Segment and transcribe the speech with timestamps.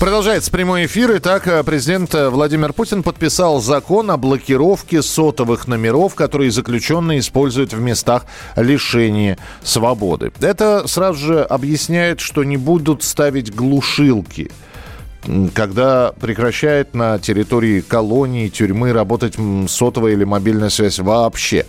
[0.00, 1.14] Продолжается прямой эфир.
[1.18, 7.74] Итак, э, президент э, Владимир Путин подписал закон о блокировке сотовых номеров, которые заключенные используют
[7.74, 8.24] в местах
[8.56, 10.32] лишения свободы.
[10.40, 14.50] Это сразу же объясняет, что не будут ставить глушилки–
[15.54, 19.34] когда прекращает на территории колонии, тюрьмы работать
[19.68, 21.66] сотовая или мобильная связь вообще.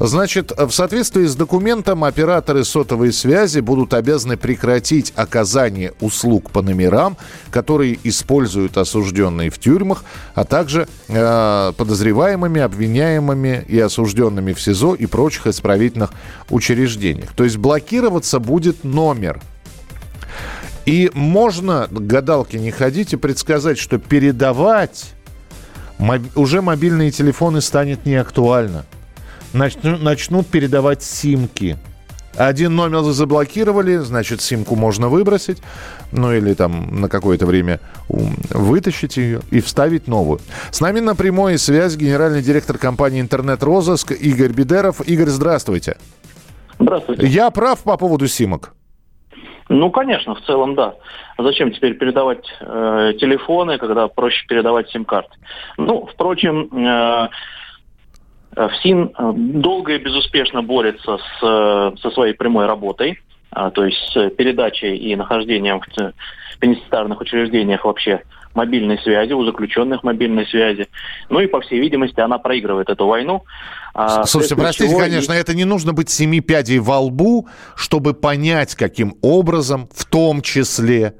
[0.00, 7.16] Значит, в соответствии с документом операторы сотовой связи будут обязаны прекратить оказание услуг по номерам,
[7.50, 15.06] которые используют осужденные в тюрьмах, а также э, подозреваемыми, обвиняемыми и осужденными в СИЗО и
[15.06, 16.10] прочих исправительных
[16.48, 17.32] учреждениях.
[17.34, 19.40] То есть блокироваться будет номер–
[20.86, 25.12] и можно, гадалки не ходить и предсказать, что передавать
[26.34, 28.84] уже мобильные телефоны станет не актуально.
[29.52, 31.78] Начнут, начнут передавать симки.
[32.36, 35.62] Один номер заблокировали, значит, симку можно выбросить,
[36.10, 40.40] ну или там на какое-то время вытащить ее и вставить новую.
[40.72, 45.00] С нами на прямой связь генеральный директор компании «Интернет-розыск» Игорь Бедеров.
[45.06, 45.96] Игорь, здравствуйте.
[46.80, 47.26] Здравствуйте.
[47.28, 48.72] Я прав по поводу симок?
[49.68, 50.94] Ну, конечно, в целом, да.
[51.38, 55.36] Зачем теперь передавать э, телефоны, когда проще передавать сим-карты?
[55.78, 57.28] Ну, впрочем, э,
[58.56, 63.20] ФСИН э, долго и безуспешно борется с, э, со своей прямой работой,
[63.50, 68.22] а, то есть с передачей и нахождением в пенитенциарных учреждениях вообще
[68.54, 70.88] мобильной связи, у заключенных мобильной связи.
[71.28, 73.44] Ну и, по всей видимости, она проигрывает эту войну.
[73.94, 75.36] А, Слушайте, простите, конечно, и...
[75.36, 81.14] это не нужно быть семи пядей во лбу, чтобы понять, каким образом, в том числе,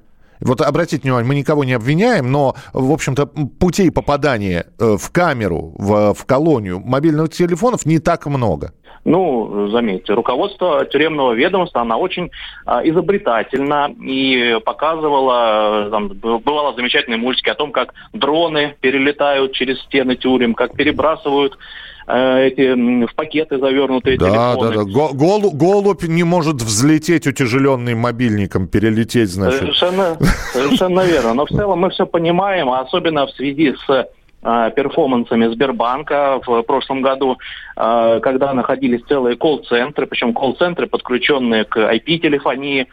[0.44, 5.74] вот обратите внимание, мы никого не обвиняем, но, в общем-то, путей попадания э, в камеру,
[5.76, 8.72] в, в колонию мобильных телефонов не так много.
[9.04, 12.30] Ну, заметьте, руководство тюремного ведомства, она очень
[12.64, 20.16] а, изобретательна и показывала, там, бывало замечательные мультики о том, как дроны перелетают через стены
[20.16, 21.58] тюрем, как перебрасывают
[22.06, 24.76] э, эти в пакеты завернутые да, телефоны.
[24.76, 29.60] Да, да, Гол, голубь не может взлететь утяжеленным мобильником, перелететь, значит.
[29.60, 30.16] Совершенно,
[30.52, 31.34] совершенно верно.
[31.34, 34.08] Но в целом мы все понимаем, особенно в связи с
[34.46, 37.38] Э, перформансами Сбербанка в прошлом году,
[37.76, 42.86] э, когда находились целые колл-центры, причем колл-центры, подключенные к IP-телефонии,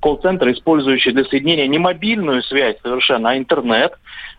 [0.00, 3.92] колл-центры, использующие для соединения не мобильную связь совершенно, а интернет.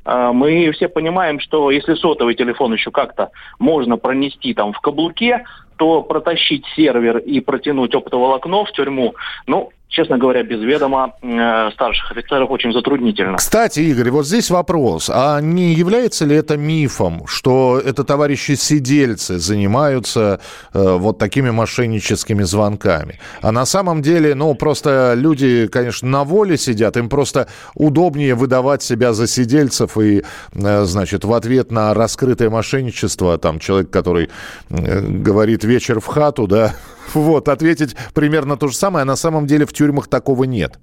[0.06, 5.46] Э, мы все понимаем, что если сотовый телефон еще как-то можно пронести там в каблуке,
[5.78, 9.16] то протащить сервер и протянуть оптоволокно в тюрьму,
[9.48, 13.38] ну, честно говоря, без ведома э, старших офицеров очень затруднительно.
[13.38, 15.10] Кстати, Игорь, вот здесь вопрос.
[15.12, 20.40] А не является ли это мифом, что это товарищи сидельцы занимаются
[20.74, 23.20] э, вот такими мошенническими звонками?
[23.42, 28.84] А на самом деле, ну, просто люди, конечно, на воле сидят, им просто удобнее выдавать
[28.84, 30.24] себя за сидельцев и,
[30.54, 34.30] э, значит, в ответ на раскрытое мошенничество, там, человек, который
[34.70, 36.76] э, говорит вечер в хату, да,
[37.16, 40.80] вот, ответить примерно то же самое, а на самом деле в тюрьмах такого нет.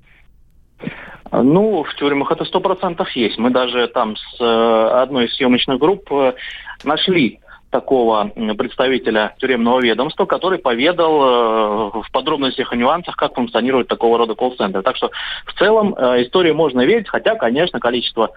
[1.32, 3.38] Ну, в тюрьмах это сто процентов есть.
[3.38, 6.34] Мы даже там с э, одной из съемочных групп э,
[6.84, 14.18] нашли такого представителя тюремного ведомства, который поведал э, в подробностях и нюансах, как функционирует такого
[14.18, 14.82] рода колл-центр.
[14.82, 15.10] Так что
[15.46, 18.30] в целом истории можно верить, хотя, конечно, количество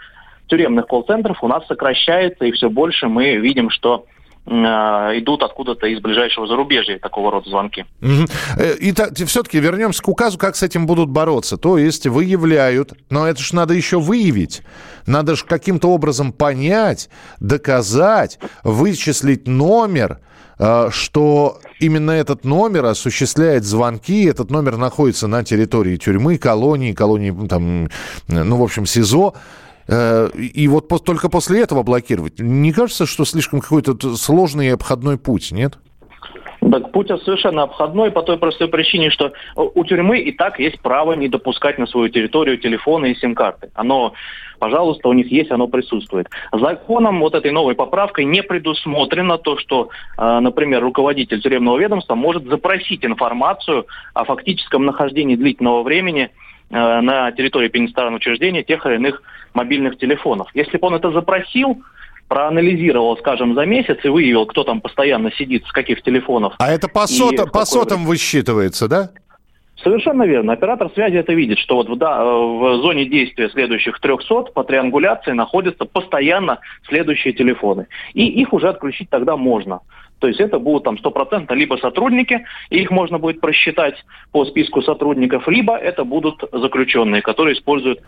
[0.48, 4.06] тюремных колл-центров у нас сокращается, и все больше мы видим, что
[4.50, 7.86] идут откуда-то из ближайшего зарубежья такого рода звонки.
[8.02, 8.94] Э, и
[9.26, 11.58] все-таки вернемся к указу, как с этим будут бороться.
[11.58, 14.62] То есть выявляют, но это же надо еще выявить.
[15.06, 17.10] Надо же каким-то образом понять,
[17.40, 20.20] доказать, вычислить номер,
[20.58, 27.48] э, что именно этот номер осуществляет звонки, этот номер находится на территории тюрьмы, колонии, колонии,
[27.48, 27.90] там,
[28.28, 29.36] ну, в общем, СИЗО.
[29.90, 32.40] Э, и вот только после этого блокировать.
[32.40, 35.80] Не кажется, что слишком какой-то сложный и обходной путь, нет?
[36.72, 41.14] Так путь совершенно обходной по той простой причине, что у тюрьмы и так есть право
[41.14, 43.72] не допускать на свою территорию телефоны и сим-карты.
[43.74, 44.14] Оно,
[44.60, 46.28] пожалуйста, у них есть, оно присутствует.
[46.52, 52.46] Законом вот этой новой поправкой не предусмотрено то, что, э, например, руководитель тюремного ведомства может
[52.46, 56.34] запросить информацию о фактическом нахождении длительного времени Э,
[56.70, 59.22] на территории пенитенциарного учреждения тех или иных
[59.54, 60.50] мобильных телефонов.
[60.54, 61.82] Если бы он это запросил,
[62.28, 66.54] проанализировал, скажем, за месяц и выявил, кто там постоянно сидит, с каких телефонов.
[66.60, 68.10] А это по, сота, по сотам время.
[68.10, 69.10] высчитывается, да?
[69.84, 70.54] Совершенно верно.
[70.54, 75.32] Оператор связи это видит, что вот в, да, в зоне действия следующих 300 по триангуляции
[75.32, 77.88] находятся постоянно следующие телефоны.
[78.14, 79.80] И их уже отключить тогда можно.
[80.20, 83.96] То есть это будут там стопроцентно либо сотрудники, их можно будет просчитать
[84.32, 88.00] по списку сотрудников, либо это будут заключенные, которые используют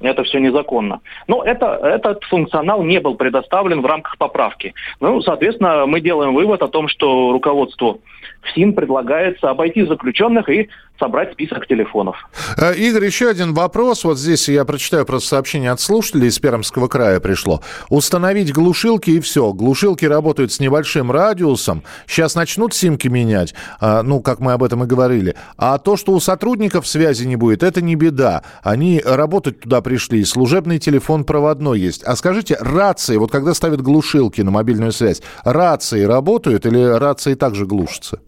[0.00, 1.00] это все незаконно.
[1.28, 4.74] Но это, этот функционал не был предоставлен в рамках поправки.
[5.00, 8.00] Ну, соответственно, мы делаем вывод о том, что руководству
[8.42, 10.68] ФСИН предлагается обойти заключенных и
[11.00, 12.16] собрать список телефонов.
[12.56, 14.04] Э, Игорь, еще один вопрос.
[14.04, 17.62] Вот здесь я прочитаю просто сообщение от слушателей из Пермского края пришло.
[17.88, 19.52] Установить глушилки и все.
[19.52, 21.82] Глушилки работают с небольшим радиусом.
[22.06, 25.34] Сейчас начнут симки менять, а, ну, как мы об этом и говорили.
[25.56, 28.44] А то, что у сотрудников связи не будет, это не беда.
[28.62, 30.24] Они работать туда пришли.
[30.24, 32.04] Служебный телефон проводной есть.
[32.04, 37.66] А скажите, рации, вот когда ставят глушилки на мобильную связь, рации работают или рации также
[37.66, 38.20] глушатся?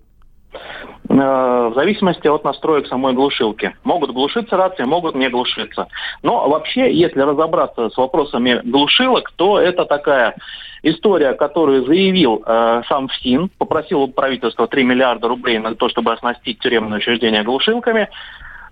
[1.08, 3.74] Э, в зависимости от настроек самой глушилки.
[3.84, 5.88] Могут глушиться рации, могут не глушиться.
[6.22, 10.36] Но вообще, если разобраться с вопросами глушилок, то это такая
[10.82, 16.12] история, которую заявил э, сам ФСИН, попросил у правительства 3 миллиарда рублей на то, чтобы
[16.12, 18.08] оснастить тюремное учреждение глушилками.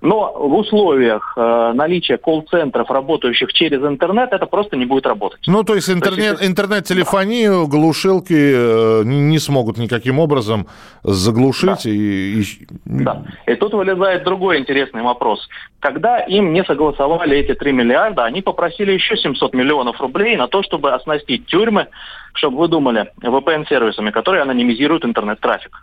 [0.02, 5.40] Но в условиях э, наличия колл-центров, работающих через интернет, это просто не будет работать.
[5.46, 7.70] Ну, то есть интернет, то есть, интернет-телефонию, да.
[7.70, 10.66] глушилки э, не смогут никаким образом
[11.02, 11.84] заглушить.
[11.84, 11.90] Да.
[11.90, 12.66] И, и...
[12.86, 13.24] да.
[13.46, 15.46] И тут вылезает другой интересный вопрос.
[15.80, 20.62] Когда им не согласовали эти 3 миллиарда, они попросили еще 700 миллионов рублей на то,
[20.62, 21.88] чтобы оснастить тюрьмы,
[22.32, 25.76] чтобы вы думали, VPN-сервисами, которые анонимизируют интернет-трафик.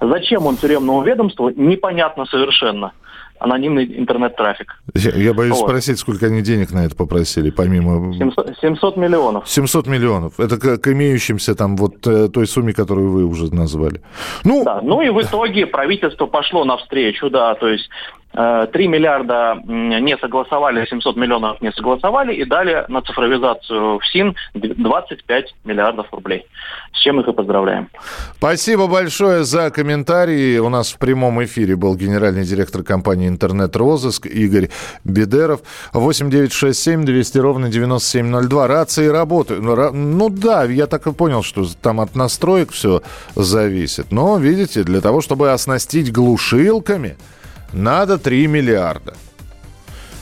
[0.00, 2.92] Зачем он тюремному ведомству, непонятно совершенно
[3.38, 4.82] анонимный интернет-трафик.
[4.94, 5.68] Я, я боюсь вот.
[5.68, 8.14] спросить, сколько они денег на это попросили, помимо...
[8.14, 9.48] 700, 700 миллионов.
[9.48, 10.40] 700 миллионов.
[10.40, 14.00] Это к, к имеющимся там вот э, той сумме, которую вы уже назвали.
[14.44, 14.64] Ну...
[14.64, 17.88] Да, ну и в итоге правительство пошло навстречу, да, то есть
[18.34, 24.34] 3 э, миллиарда не согласовали, 700 миллионов не согласовали и дали на цифровизацию в СИН
[24.54, 26.44] 25 миллиардов рублей.
[26.92, 27.88] С чем их и поздравляем.
[28.36, 30.58] Спасибо большое за комментарии.
[30.58, 34.70] У нас в прямом эфире был генеральный директор компании «Интернет-розыск» Игорь
[35.04, 35.60] Бедеров.
[35.92, 38.66] 8 9 6 7 200 ровно 9702.
[38.66, 39.62] Рации работают.
[39.62, 43.02] Ну, ну да, я так и понял, что там от настроек все
[43.36, 44.10] зависит.
[44.10, 47.16] Но, видите, для того, чтобы оснастить глушилками–
[47.74, 49.14] надо 3 миллиарда.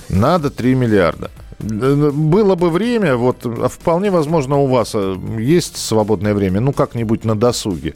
[0.08, 1.30] Надо 3 миллиарда.
[1.60, 7.36] Было бы время, вот вполне возможно у вас э, есть свободное время, ну как-нибудь на
[7.36, 7.94] досуге.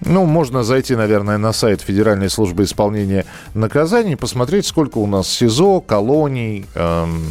[0.00, 3.24] Ну, можно зайти, наверное, на сайт Федеральной службы исполнения
[3.54, 7.24] наказаний, посмотреть, сколько у нас СИЗО, колоний, эм,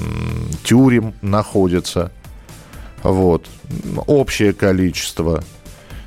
[0.64, 2.12] тюрем находится.
[3.04, 3.48] Вот.
[4.06, 5.44] Общее количество.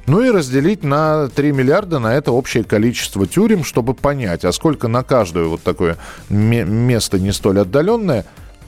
[0.07, 4.89] Ну и разделить на 3 миллиарда на это общее количество тюрем, чтобы понять, а сколько
[4.89, 5.97] на каждое вот такое
[6.29, 8.25] место не столь отдаленное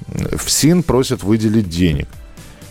[0.09, 2.09] ФСИН просит выделить денег.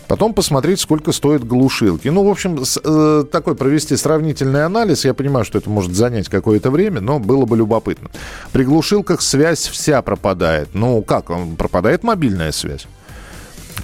[0.08, 2.08] Потом посмотреть, сколько стоят глушилки.
[2.08, 5.06] Ну, в общем, с, э, такой провести сравнительный анализ.
[5.06, 8.10] Я понимаю, что это может занять какое-то время, но было бы любопытно.
[8.52, 10.68] При глушилках связь вся пропадает.
[10.74, 11.30] Ну, как?
[11.56, 12.86] Пропадает мобильная связь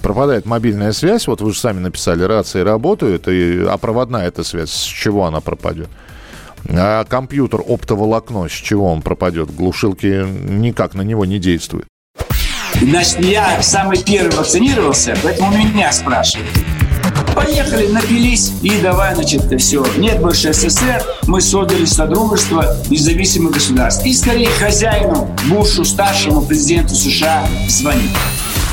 [0.01, 4.71] пропадает мобильная связь, вот вы же сами написали, рации работают, и, а проводная эта связь,
[4.71, 5.89] с чего она пропадет?
[6.69, 9.53] А компьютер, оптоволокно, с чего он пропадет?
[9.53, 11.87] Глушилки никак на него не действуют.
[12.81, 16.49] Значит, я самый первый вакцинировался, поэтому меня спрашивают.
[17.35, 19.85] Поехали, напились и давай, значит, все.
[19.97, 24.05] Нет больше СССР, мы создали Содружество независимых государств.
[24.05, 28.11] И скорее хозяину Бушу, старшему президенту США, звонить.